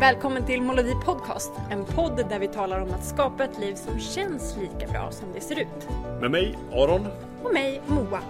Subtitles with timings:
[0.00, 4.00] Välkommen till Molodi Podcast, en podd där vi talar om att skapa ett liv som
[4.00, 5.88] känns lika bra som det ser ut.
[6.20, 7.06] Med mig, Aron.
[7.42, 8.20] Och mig, Moa.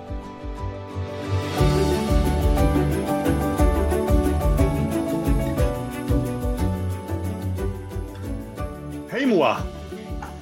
[9.10, 9.56] Hej Moa!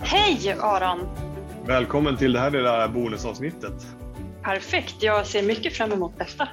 [0.01, 1.09] Hej Aron!
[1.67, 3.87] Välkommen till det här lilla bonusavsnittet.
[4.43, 6.49] Perfekt, jag ser mycket fram emot detta.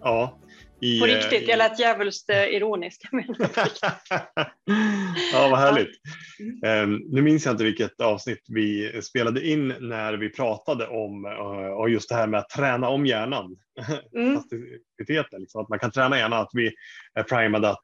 [0.00, 0.38] Ja.
[0.80, 3.02] I, På riktigt, jag lät djävulskt eh, ironisk.
[5.32, 5.90] ja, vad härligt.
[6.66, 11.92] Um, nu minns jag inte vilket avsnitt vi spelade in när vi pratade om uh,
[11.92, 13.56] just det här med att träna om hjärnan.
[14.14, 14.42] Mm.
[15.38, 16.72] liksom, att man kan träna hjärnan, att vi
[17.14, 17.82] är primade att,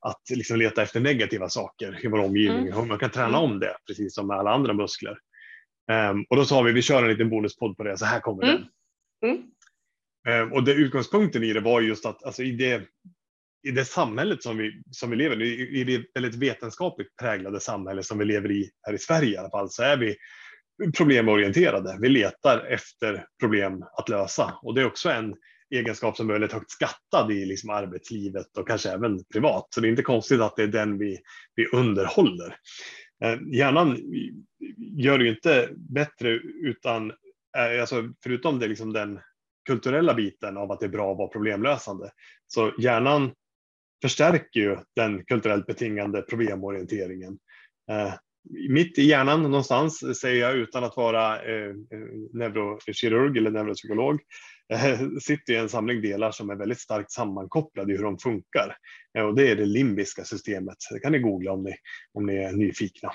[0.00, 2.68] att liksom leta efter negativa saker i vår omgivning.
[2.68, 2.88] Mm.
[2.88, 5.18] Man kan träna om det, precis som med alla andra muskler.
[6.10, 8.42] Um, och då sa vi, vi kör en liten bonuspodd på det, så här kommer
[8.42, 8.56] mm.
[8.56, 9.30] den.
[9.30, 9.42] Mm.
[10.26, 12.82] Ehm, och det, utgångspunkten i det var just att alltså, i, det,
[13.68, 18.02] i det samhället som vi, som vi lever i, i det väldigt vetenskapligt präglade samhälle
[18.02, 20.16] som vi lever i här i Sverige i alla fall, så är vi
[20.96, 21.98] problemorienterade.
[22.00, 25.34] Vi letar efter problem att lösa och det är också en
[25.74, 29.66] egenskap som är väldigt högt skattad i liksom arbetslivet och kanske även privat.
[29.70, 31.18] Så det är inte konstigt att det är den vi,
[31.54, 32.56] vi underhåller.
[33.24, 33.98] Eh, hjärnan
[34.96, 36.30] gör det ju inte bättre
[36.62, 37.10] utan,
[37.56, 39.20] eh, alltså förutom det, liksom den
[39.66, 42.10] kulturella biten av att det är bra att vara problemlösande,
[42.46, 43.32] så hjärnan
[44.02, 47.38] förstärker ju den kulturellt betingade problemorienteringen.
[47.90, 48.14] Eh,
[48.68, 51.74] mitt i hjärnan någonstans, säger jag utan att vara eh,
[52.32, 54.20] neurokirurg eller neuropsykolog,
[54.72, 58.76] eh, sitter en samling delar som är väldigt starkt sammankopplade i hur de funkar.
[59.18, 60.76] Eh, och det är det limbiska systemet.
[60.90, 61.74] Det kan ni googla om ni,
[62.12, 63.10] om ni är nyfikna.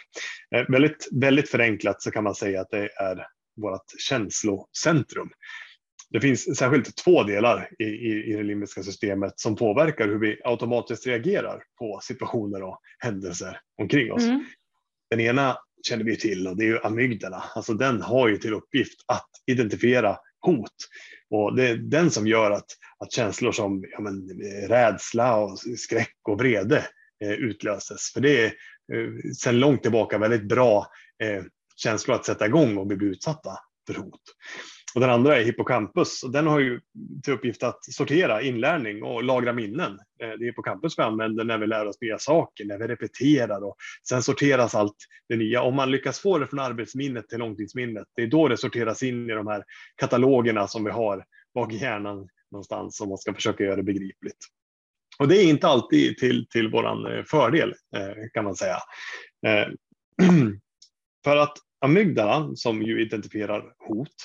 [0.55, 3.27] Eh, väldigt, väldigt förenklat så kan man säga att det är
[3.61, 5.29] vårt känslocentrum.
[6.11, 10.41] Det finns särskilt två delar i, i, i det limbiska systemet som påverkar hur vi
[10.43, 14.23] automatiskt reagerar på situationer och händelser omkring oss.
[14.23, 14.45] Mm.
[15.09, 15.57] Den ena
[15.87, 17.43] känner vi till och det är ju amygdala.
[17.55, 20.75] Alltså den har ju till uppgift att identifiera hot.
[21.29, 22.65] Och det är den som gör att,
[22.99, 24.29] att känslor som ja, men,
[24.67, 26.85] rädsla, och skräck och vrede
[27.23, 28.11] eh, utlöses.
[28.13, 28.45] För det är
[28.93, 30.87] eh, sedan långt tillbaka väldigt bra
[31.23, 31.43] eh,
[31.75, 33.51] känslor att sätta igång och bli utsatta
[33.87, 34.21] för hot.
[34.95, 36.81] Och den andra är hippocampus och den har ju
[37.23, 39.91] till uppgift att sortera inlärning och lagra minnen.
[39.91, 43.63] Eh, det är hippocampus vi använder när vi lär oss nya saker, när vi repeterar
[43.63, 43.75] och
[44.07, 44.95] sen sorteras allt
[45.29, 45.61] det nya.
[45.61, 49.29] Om man lyckas få det från arbetsminnet till långtidsminnet, det är då det sorteras in
[49.29, 49.63] i de här
[49.95, 51.25] katalogerna som vi har
[51.55, 54.37] bak i hjärnan någonstans om man ska försöka göra det begripligt.
[55.19, 58.77] Och det är inte alltid till, till vår eh, fördel eh, kan man säga.
[61.23, 64.15] För att amygdala, som ju identifierar hot,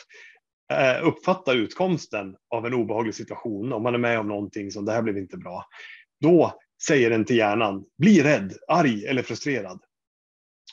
[0.72, 4.93] Eh, uppfatta utkomsten av en obehaglig situation, om man är med om någonting som det
[4.93, 5.66] här blev inte bra,
[6.21, 9.81] då säger den till hjärnan, bli rädd, arg eller frustrerad.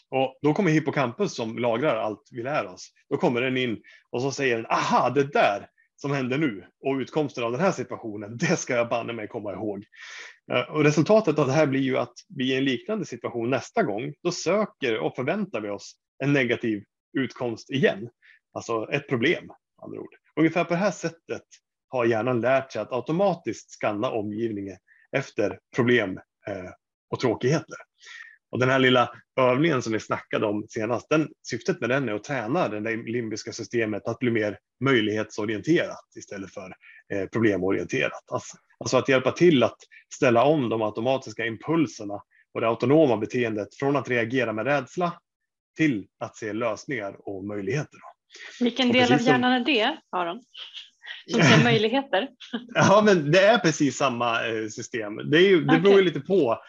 [0.09, 2.89] Och då kommer hippocampus som lagrar allt vi lär oss.
[3.09, 6.95] Då kommer den in och så säger den, aha, det där som händer nu och
[6.95, 9.85] utkomsten av den här situationen, det ska jag banne mig komma ihåg.
[10.51, 13.83] Eh, och resultatet av det här blir ju att vi i en liknande situation nästa
[13.83, 16.83] gång, då söker och förväntar vi oss en negativ
[17.17, 18.09] utkomst igen.
[18.53, 19.51] Alltså ett problem
[19.83, 20.15] andra ord.
[20.39, 21.43] Ungefär på det här sättet
[21.87, 24.77] har hjärnan lärt sig att automatiskt skanna omgivningen
[25.17, 26.71] efter problem eh,
[27.09, 27.77] och tråkigheter.
[28.51, 32.13] Och den här lilla övningen som vi snackade om senast, den, syftet med den är
[32.13, 36.73] att träna det limbiska systemet att bli mer möjlighetsorienterat istället för
[37.13, 38.23] eh, problemorienterat.
[38.31, 39.77] Alltså, alltså, att hjälpa till att
[40.15, 42.21] ställa om de automatiska impulserna
[42.53, 45.13] och det autonoma beteendet från att reagera med rädsla
[45.77, 47.99] till att se lösningar och möjligheter.
[48.59, 50.43] Vilken del av hjärnan är det, Aron?
[51.31, 52.27] Som ser möjligheter?
[52.73, 55.29] ja, men det är precis samma eh, system.
[55.31, 55.79] Det, är ju, det okay.
[55.79, 56.63] beror ju lite på.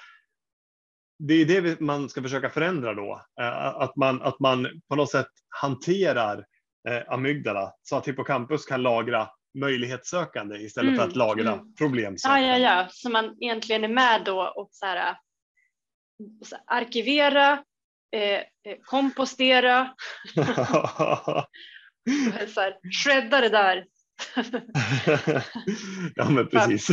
[1.19, 3.23] Det är det man ska försöka förändra då.
[3.41, 6.45] Eh, att man, att man på något sätt hanterar
[6.89, 11.75] eh, amygdala så att hippocampus kan lagra möjlighetssökande istället mm, för att lagra mm.
[11.75, 12.47] problemsökande.
[12.47, 15.17] Ja, ja, ja, så man egentligen är med då och så här,
[16.45, 17.65] så här, arkivera,
[18.15, 19.95] Eh, eh, kompostera,
[22.55, 23.87] så här, shredda det där.
[26.15, 26.89] ja men precis.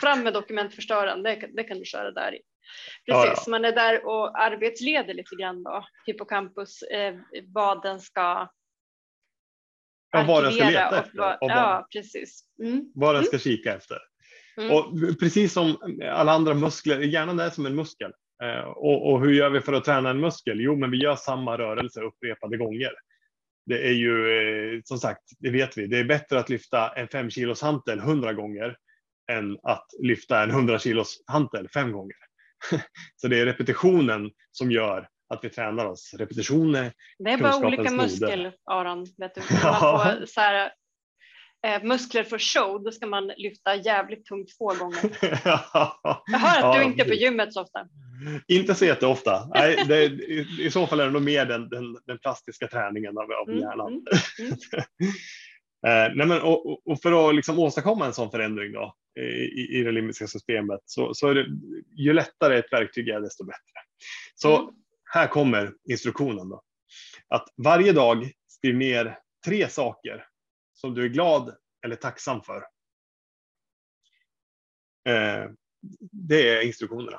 [0.00, 2.40] Fram med dokumentförstöraren, det, det kan du köra där i.
[3.06, 7.14] Precis, ja, man är där och arbetsleder lite grann då, hippocampus, eh,
[7.46, 8.48] vad den ska
[10.12, 11.18] Ja, vad den ska leta efter.
[11.18, 12.44] Vad, ja, precis.
[12.62, 12.92] Mm.
[12.94, 13.40] Vad den ska mm.
[13.40, 13.98] kika efter.
[14.56, 14.76] Mm.
[14.76, 18.12] Och precis som alla andra muskler, hjärnan är som en muskel.
[18.42, 20.60] Eh, och, och, hur gör vi för att träna en muskel?
[20.60, 22.92] Jo, men vi gör samma rörelse upprepade gånger.
[23.66, 24.30] Det är ju
[24.74, 25.86] eh, som sagt, det vet vi.
[25.86, 28.76] Det är bättre att lyfta en 5 kilos hantel 100 gånger
[29.32, 32.16] än att lyfta en 100 kilos hantel fem gånger.
[33.16, 36.14] Så det är repetitionen som gör att vi tränar oss.
[36.18, 36.92] Repetitioner.
[37.18, 39.06] Det är bara olika muskler Aron.
[39.18, 39.40] Vet du.
[39.64, 40.72] Man får så här,
[41.66, 45.18] eh, muskler för show, då ska man lyfta jävligt tungt två gånger.
[46.32, 47.88] Jag hör att du inte är på gymmet så ofta.
[48.48, 49.48] Inte så jätteofta.
[49.54, 53.18] Nej, det, i, I så fall är det nog mer den, den, den plastiska träningen
[53.18, 53.92] av, av mm, hjärnan.
[53.92, 54.04] Mm,
[54.38, 54.52] mm.
[56.08, 59.82] eh, nej men, och, och, för att liksom åstadkomma en sån förändring då, i, i
[59.82, 61.46] det limbiska systemet så, så är det,
[61.96, 63.80] ju lättare ett verktyg är desto bättre.
[64.34, 64.74] Så mm.
[65.12, 66.48] här kommer instruktionen.
[66.48, 66.62] Då.
[67.28, 70.24] Att varje dag skriv ner tre saker
[70.80, 72.56] som du är glad eller tacksam för.
[75.08, 75.50] Eh,
[76.12, 77.18] det är instruktionerna.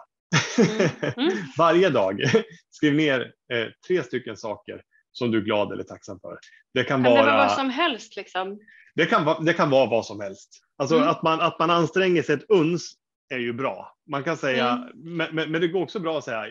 [0.57, 0.89] Mm.
[1.17, 1.37] Mm.
[1.57, 2.21] Varje dag
[2.69, 6.37] skriv ner eh, tre stycken saker som du är glad eller tacksam för.
[6.73, 8.15] Det kan, kan vara, det vara vad som helst.
[8.15, 8.59] Liksom?
[8.95, 10.63] Det, kan vara, det kan vara vad som helst.
[10.77, 11.07] Alltså mm.
[11.09, 12.93] att, man, att man anstränger sig ett uns
[13.29, 13.97] är ju bra.
[14.09, 15.17] Man kan säga, mm.
[15.17, 16.45] men, men, men, det går också bra att säga,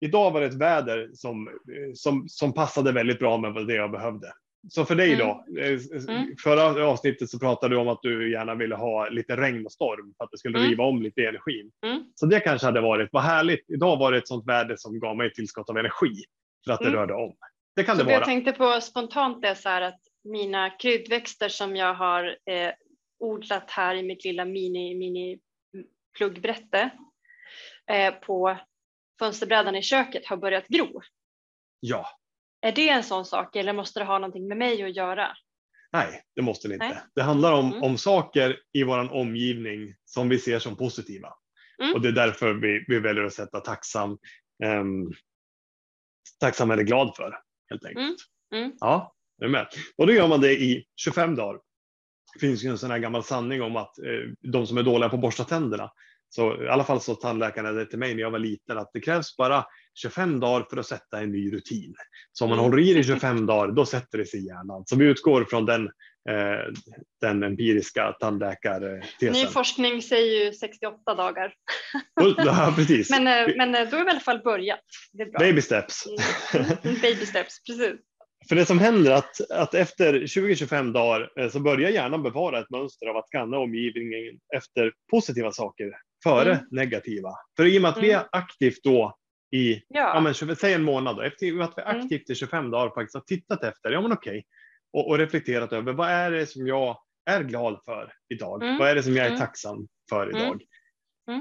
[0.00, 1.48] idag var det ett väder som,
[1.94, 4.32] som, som passade väldigt bra med det jag behövde.
[4.68, 5.26] Så för dig mm.
[5.26, 6.36] då, eh, mm.
[6.42, 10.14] förra avsnittet så pratade du om att du gärna ville ha lite regn och storm
[10.16, 10.70] för att det skulle mm.
[10.70, 11.70] riva om lite energin.
[11.86, 12.04] Mm.
[12.14, 15.16] Så det kanske hade varit, vad härligt, idag var det ett sånt väder som gav
[15.16, 16.24] mig tillskott av energi
[16.64, 17.00] för att det mm.
[17.00, 17.36] rörde om.
[17.76, 18.16] Det kan så det vara.
[18.16, 22.72] Jag tänkte på spontant är så här att mina kryddväxter som jag har eh,
[23.18, 25.38] odlat här i mitt lilla mini, mini
[26.18, 26.90] pluggbrätte
[27.90, 28.58] eh, på
[29.18, 31.00] fönsterbrädan i köket har börjat gro.
[31.80, 32.06] Ja,
[32.64, 35.36] är det en sån sak eller måste det ha någonting med mig att göra?
[35.92, 36.86] Nej, det måste det inte.
[36.86, 36.98] Nej.
[37.14, 37.82] Det handlar om, mm.
[37.82, 41.28] om saker i vår omgivning som vi ser som positiva.
[41.82, 41.94] Mm.
[41.94, 44.18] Och det är därför vi, vi väljer att sätta tacksam,
[44.64, 45.12] um,
[46.40, 47.38] tacksam eller glad för
[47.70, 48.18] helt enkelt.
[48.52, 48.64] Mm.
[48.64, 48.76] mm.
[48.80, 49.66] Ja, är med?
[49.96, 51.60] Och då gör man det i 25 dagar.
[52.34, 55.08] Det finns ju en sån här gammal sanning om att eh, de som är dåliga
[55.08, 55.90] på att borsta tänderna,
[56.34, 59.00] så i alla fall så tandläkaren det till mig när jag var liten att det
[59.00, 59.64] krävs bara
[59.94, 61.94] 25 dagar för att sätta en ny rutin.
[62.32, 62.70] Så om man mm.
[62.70, 64.84] håller i det i 25 dagar, då sätter det sig i hjärnan.
[64.86, 65.86] Så vi utgår från den,
[66.30, 66.72] eh,
[67.20, 69.32] den empiriska tandläkartesen.
[69.32, 71.54] Ny forskning säger ju 68 dagar.
[72.36, 73.10] Ja, precis.
[73.18, 74.80] men, eh, men eh, då är vi i alla fall börjat.
[75.38, 76.06] Baby steps.
[76.54, 76.66] Mm.
[76.82, 77.00] mm.
[77.02, 78.00] Baby steps, precis.
[78.48, 82.58] För det som händer är att, att efter 20-25 dagar eh, så börjar hjärnan bevara
[82.58, 85.92] ett mönster av att skanna omgivningen efter positiva saker
[86.24, 86.66] före mm.
[86.70, 87.30] negativa.
[87.56, 88.08] För i och med att mm.
[88.08, 89.18] vi är aktivt då
[89.50, 89.82] i, ja.
[89.88, 92.00] ja men, säg en månad, då, efter att vi mm.
[92.00, 94.44] aktivt i 25 dagar faktiskt har tittat efter, ja men okej,
[94.92, 96.98] och, och reflekterat över vad är det som jag
[97.30, 98.62] är glad för idag?
[98.62, 98.78] Mm.
[98.78, 99.40] Vad är det som jag är mm.
[99.40, 100.62] tacksam för idag?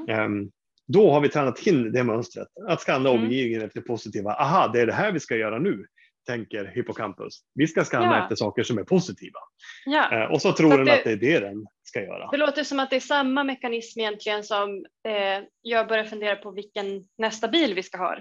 [0.09, 0.51] Um,
[0.87, 4.33] då har vi tränat in det mönstret, att skanna omgivningen efter positiva.
[4.33, 5.85] Aha, det är det här vi ska göra nu
[6.25, 7.39] tänker hippocampus.
[7.53, 8.23] Vi ska skanna ja.
[8.23, 9.39] efter saker som är positiva.
[9.85, 10.23] Ja.
[10.23, 12.31] Eh, och så tror så den det, att det är det den ska göra.
[12.31, 16.51] Det låter som att det är samma mekanism egentligen som eh, jag börjar fundera på
[16.51, 18.17] vilken nästa bil vi ska ha.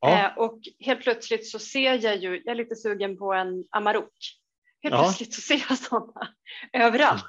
[0.00, 0.26] Ja.
[0.26, 4.18] Eh, och helt plötsligt så ser jag ju, jag är lite sugen på en Amarok.
[4.82, 5.02] Helt ja.
[5.02, 6.28] plötsligt så ser jag sådana
[6.72, 7.28] överallt.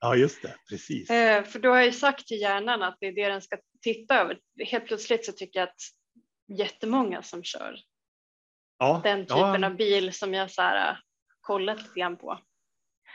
[0.00, 1.10] Ja, just det, precis.
[1.10, 4.20] Eh, för då har jag sagt till hjärnan att det är det den ska titta
[4.20, 4.38] över.
[4.66, 5.80] Helt plötsligt så tycker jag att
[6.58, 7.76] jättemånga som kör
[8.78, 9.66] ja, den typen ja.
[9.66, 10.96] av bil som jag så här, äh,
[11.40, 12.38] kollat lite grann på.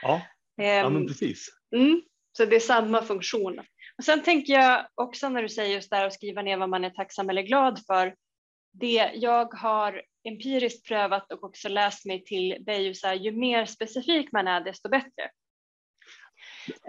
[0.02, 0.22] Ja,
[0.56, 1.48] ja men precis.
[1.76, 2.02] Mm,
[2.32, 3.58] så det är samma funktion.
[3.98, 6.84] Och sen tänker jag också när du säger just där att skriva ner vad man
[6.84, 8.14] är tacksam eller glad för.
[8.72, 13.14] Det jag har empiriskt prövat och också läst mig till det är ju så här,
[13.14, 15.30] ju mer specifik man är desto bättre.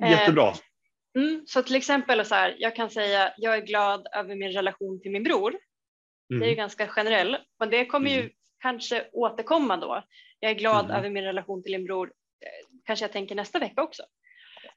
[0.02, 0.48] Jättebra.
[0.48, 4.52] Eh, mm, så till exempel så här, jag kan säga jag är glad över min
[4.52, 5.50] relation till min bror.
[5.50, 6.40] Mm.
[6.40, 6.58] Det är ju mm.
[6.58, 10.04] ganska generell, men det kommer ju mm kanske återkomma då.
[10.40, 10.98] Jag är glad mm.
[10.98, 14.04] över min relation till en bror, eh, kanske jag tänker nästa vecka också.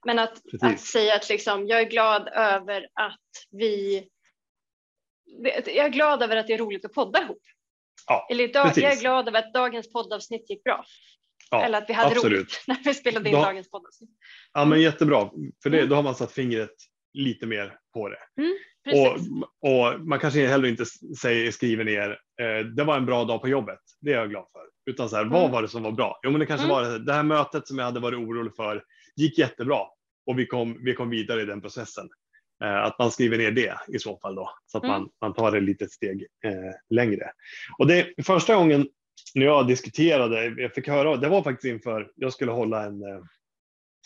[0.06, 3.20] Men att, att säga att liksom, jag är glad över att
[3.50, 4.08] vi
[5.66, 7.42] jag är glad över att det är roligt att podda ihop.
[8.06, 10.84] Ja, Eller idag, jag är glad över att dagens poddavsnitt gick bra.
[11.50, 12.38] Ja, Eller att vi hade absolut.
[12.38, 14.10] roligt när vi spelade in då, dagens poddavsnitt.
[14.52, 15.30] Ja men jättebra,
[15.62, 15.88] för det, mm.
[15.88, 16.74] då har man satt fingret
[17.12, 18.42] lite mer på det.
[18.42, 18.58] Mm.
[18.90, 19.16] Och,
[19.70, 20.84] och, man kanske heller inte
[21.20, 22.10] säger, skriver ner,
[22.40, 24.92] eh, det var en bra dag på jobbet, det är jag glad för.
[24.92, 25.32] Utan så här, mm.
[25.32, 26.20] vad var det som var bra?
[26.22, 26.76] Jo, men det kanske mm.
[26.76, 28.82] var det här mötet som jag hade varit orolig för,
[29.16, 29.80] gick jättebra
[30.26, 32.08] och vi kom, vi kom vidare i den processen.
[32.64, 35.00] Eh, att man skriver ner det i så fall då, så att mm.
[35.00, 37.30] man, man tar det lite steg eh, längre.
[37.78, 38.86] Och det första gången
[39.34, 43.20] när jag diskuterade, jag fick höra, det var faktiskt inför, jag skulle hålla en, eh,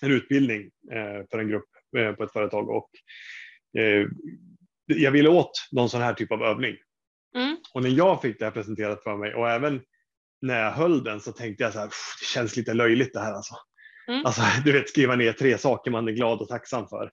[0.02, 2.90] en utbildning eh, för en grupp eh, på ett företag och
[4.86, 6.76] jag ville åt någon sån här typ av övning.
[7.36, 7.56] Mm.
[7.74, 9.82] Och när jag fick det här presenterat för mig och även
[10.42, 13.32] när jag höll den så tänkte jag så här, det känns lite löjligt det här
[13.32, 13.54] alltså.
[14.08, 14.26] Mm.
[14.26, 17.10] Alltså du vet skriva ner tre saker man är glad och tacksam för.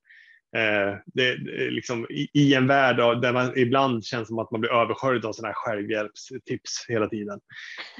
[0.56, 1.36] Eh, det,
[1.72, 5.34] liksom, i, i, en värld där man ibland känns som att man blir översköljd av
[5.34, 7.40] sådana här självhjälpstips hela tiden.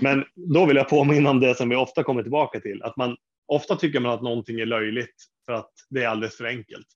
[0.02, 3.18] Men då vill jag påminna om det som vi ofta kommer tillbaka till, att man
[3.48, 5.16] ofta tycker man att någonting är löjligt
[5.46, 6.88] för att det är alldeles för enkelt.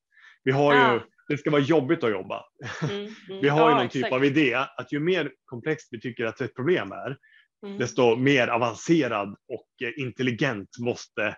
[0.44, 1.04] Vi har ju, ja.
[1.28, 2.46] Det ska vara jobbigt att jobba.
[2.84, 2.96] Mm,
[3.30, 3.42] mm.
[3.42, 4.06] vi har ja, ju någon exakt.
[4.06, 7.18] typ av idé att ju mer komplext vi tycker att ett problem är,
[7.66, 7.78] mm.
[7.78, 9.68] desto mer avancerad och
[9.98, 11.36] intelligent måste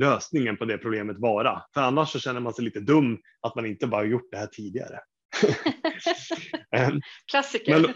[0.00, 1.62] lösningen på det problemet vara?
[1.74, 4.46] För annars så känner man sig lite dum att man inte bara gjort det här
[4.46, 5.00] tidigare.
[6.76, 7.00] Ehm,
[7.30, 7.72] Klassiker.
[7.72, 7.94] Men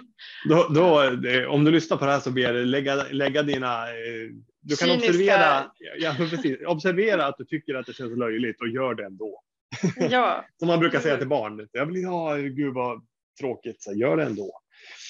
[0.48, 3.42] då, då, eh, om du lyssnar på det här så ber jag dig lägga, lägga
[3.42, 3.88] dina...
[3.88, 4.30] Eh,
[4.60, 8.94] du kan observera, ja, precis, observera att du tycker att det känns löjligt och gör
[8.94, 9.42] det ändå.
[10.10, 10.44] Ja.
[10.56, 11.68] Som man brukar säga till barn.
[11.72, 13.06] Jag vill, ja, gud vad
[13.40, 14.60] tråkigt, så gör det ändå.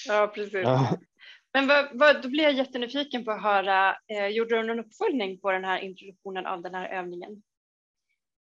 [0.07, 0.53] Ja, precis.
[0.53, 0.97] Ja.
[1.53, 5.39] Men vad, vad, då blir jag jättenyfiken på att höra, eh, gjorde du någon uppföljning
[5.39, 7.41] på den här introduktionen av den här övningen?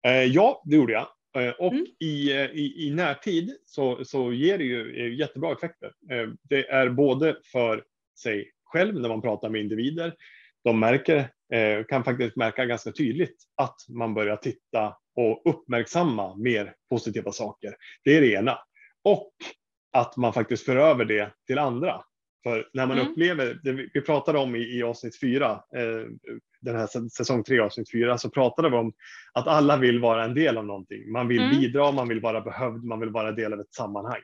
[0.06, 1.06] Eh, ja, det gjorde jag.
[1.36, 1.86] Eh, och mm.
[2.00, 5.92] i, eh, i, i närtid så, så ger det ju eh, jättebra effekter.
[6.10, 7.84] Eh, det är både för
[8.22, 10.14] sig själv när man pratar med individer.
[10.64, 11.28] De märker,
[11.88, 17.74] kan faktiskt märka ganska tydligt att man börjar titta och uppmärksamma mer positiva saker.
[18.04, 18.58] Det är det ena.
[19.04, 19.32] Och
[19.92, 22.02] att man faktiskt för över det till andra.
[22.42, 23.10] För när man mm.
[23.10, 23.60] upplever,
[23.94, 26.06] vi pratade om i, i avsnitt fyra, eh,
[26.60, 28.92] den här säsong tre avsnitt fyra, så pratade vi om
[29.32, 31.12] att alla vill vara en del av någonting.
[31.12, 31.60] Man vill mm.
[31.60, 34.20] bidra, man vill vara behövd, man vill vara del av ett sammanhang.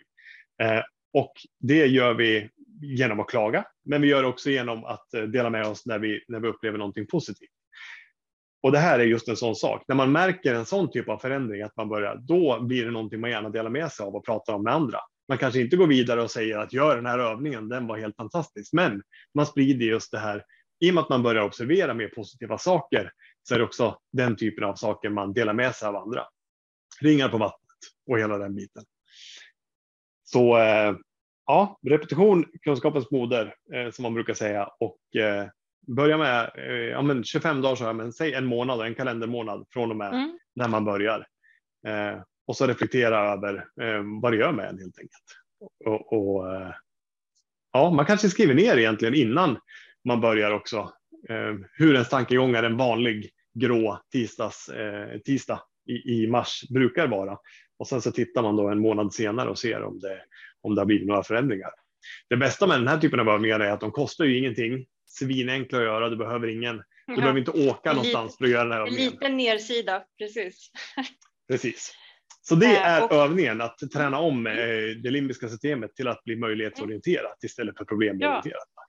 [0.63, 2.51] Eh, och det gör vi
[2.83, 5.99] genom att klaga, men vi gör det också genom att eh, dela med oss när
[5.99, 7.58] vi, när vi upplever någonting positivt.
[8.63, 9.85] Och det här är just en sån sak.
[9.89, 13.21] När man märker en sån typ av förändring, att man börjar, då blir det någonting
[13.21, 14.99] man gärna delar med sig av och pratar om med andra.
[15.29, 18.17] Man kanske inte går vidare och säger att gör den här övningen, den var helt
[18.17, 19.03] fantastisk, men
[19.35, 20.45] man sprider just det här.
[20.81, 23.11] I och med att man börjar observera mer positiva saker
[23.43, 26.27] så är det också den typen av saker man delar med sig av andra.
[27.01, 27.79] Ringar på vattnet
[28.11, 28.85] och hela den biten.
[30.25, 30.95] Så eh,
[31.47, 35.47] ja, repetition, kunskapens moder eh, som man brukar säga och eh,
[35.87, 36.51] börja med
[36.93, 40.13] ja, men 25 dagar, så här, men säg en månad, en kalendermånad från och med
[40.13, 40.39] mm.
[40.55, 41.27] när man börjar
[42.49, 45.25] och så reflektera över eh, vad det gör med en helt enkelt.
[45.85, 46.75] Och, och eh,
[47.73, 49.59] ja, man kanske skriver ner egentligen innan
[50.05, 50.93] man börjar också
[51.29, 57.39] eh, hur ens tankegångar en vanlig grå tisdags, eh, tisdag i, i mars brukar vara.
[57.79, 60.23] Och sen så tittar man då en månad senare och ser om det,
[60.61, 61.71] om det har blivit några förändringar.
[62.29, 65.79] Det bästa med den här typen av övningar är att de kostar ju ingenting, svinenkla
[65.79, 67.17] att göra, du behöver ingen, du ja.
[67.17, 69.07] behöver inte åka någonstans för att göra den här övningen.
[69.07, 70.71] En liten nedsida, precis.
[71.49, 71.95] Precis.
[72.43, 74.55] Så det eh, är och, övningen, att träna om eh,
[75.03, 78.69] det limbiska systemet till att bli möjlighetsorienterat istället för problemorienterat.
[78.75, 78.83] Ja.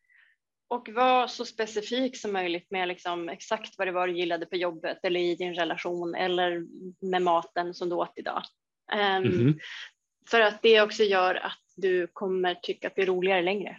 [0.70, 4.56] Och var så specifik som möjligt med liksom exakt vad det var du gillade på
[4.56, 6.66] jobbet eller i din relation eller
[7.10, 8.44] med maten som du åt idag.
[8.94, 9.60] Um, mm -hmm.
[10.32, 13.78] För att det också gör att du kommer tycka att det är roligare längre.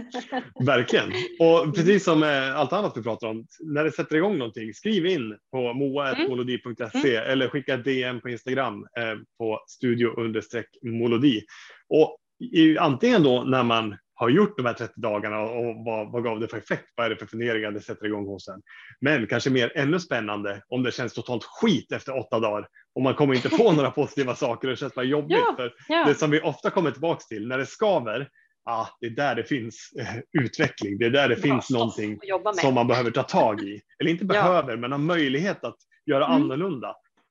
[0.64, 1.12] Verkligen.
[1.38, 2.22] Och precis som
[2.54, 7.30] allt annat vi pratar om, när det sätter igång någonting, skriv in på moa.molodi.se mm.
[7.30, 11.42] eller skicka ett DM på Instagram eh, på studio-molodi.
[11.88, 12.16] Och
[12.52, 16.40] i, antingen då när man har gjort de här 30 dagarna och vad, vad gav
[16.40, 16.92] det för effekt?
[16.94, 18.62] Vad är det för funderingar det sätter igång hos en?
[19.00, 23.14] Men kanske mer ännu spännande om det känns totalt skit efter åtta dagar och man
[23.14, 25.38] kommer inte få några positiva saker och det känns bara jobbigt.
[25.46, 26.04] Ja, för ja.
[26.04, 28.28] Det som vi ofta kommer tillbaks till när det skaver,
[28.64, 30.98] ah, det är där det finns eh, utveckling.
[30.98, 32.18] Det är där det Bra, finns någonting
[32.54, 33.80] som man behöver ta tag i.
[33.98, 36.36] Eller inte behöver, men har möjlighet att göra mm.
[36.36, 36.88] annorlunda.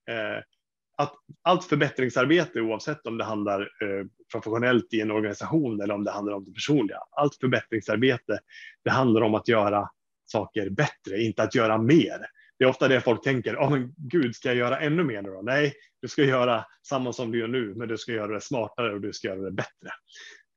[0.10, 0.44] Eh,
[0.98, 6.12] att allt förbättringsarbete, oavsett om det handlar eh, professionellt i en organisation eller om det
[6.12, 8.40] handlar om det personliga, allt förbättringsarbete,
[8.84, 9.90] det handlar om att göra
[10.26, 12.20] saker bättre, inte att göra mer.
[12.60, 15.30] Det är ofta det folk tänker, oh, men gud, ska jag göra ännu mer nu
[15.30, 15.42] då?
[15.42, 18.94] Nej, du ska göra samma som du gör nu, men du ska göra det smartare
[18.94, 19.90] och du ska göra det bättre.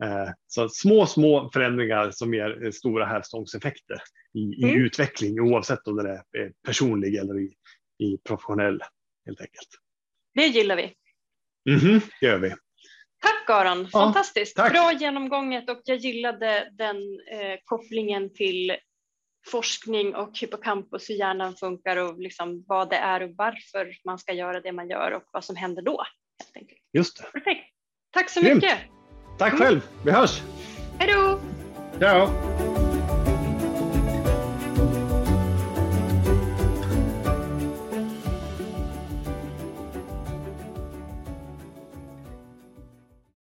[0.05, 3.99] Eh, så små, små förändringar som ger eh, stora hävstångseffekter
[4.35, 4.85] i, i mm.
[4.85, 6.23] utveckling, oavsett om den är
[6.67, 7.53] personlig eller i,
[7.99, 8.83] i professionell,
[9.27, 9.69] helt enkelt.
[10.35, 10.95] Det gillar vi.
[11.71, 12.51] Mm -hmm, det gör vi.
[13.23, 14.57] Tack Aron, fantastiskt.
[14.57, 14.73] tack.
[14.73, 16.97] Bra genomgånget och jag gillade den
[17.33, 18.77] eh, kopplingen till
[19.51, 24.33] forskning och hippocampus, hur hjärnan funkar och liksom vad det är och varför man ska
[24.33, 26.05] göra det man gör och vad som händer då.
[26.45, 26.81] Helt enkelt.
[26.93, 27.23] Just det.
[27.23, 27.67] Perfekt.
[28.11, 28.55] Tack så Grymt.
[28.55, 28.79] mycket.
[29.39, 29.81] Tack själv.
[30.05, 30.41] Vi hörs.
[30.99, 31.41] Hej då.
[31.99, 32.90] Ciao.